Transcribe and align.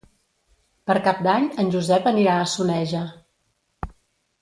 Per 0.91 0.95
Cap 1.09 1.21
d'Any 1.27 1.45
en 1.65 1.71
Josep 1.77 2.11
anirà 2.15 2.41
a 2.47 2.51
Soneja. 2.57 3.07